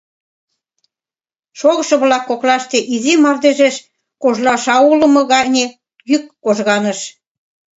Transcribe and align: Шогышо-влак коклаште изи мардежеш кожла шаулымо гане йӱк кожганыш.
Шогышо-влак 1.59 2.23
коклаште 2.29 2.77
изи 2.93 3.13
мардежеш 3.23 3.75
кожла 4.21 4.55
шаулымо 4.65 5.21
гане 5.33 5.65
йӱк 6.09 6.23
кожганыш. 6.43 6.99